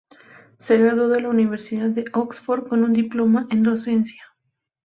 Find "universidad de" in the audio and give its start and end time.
1.29-2.05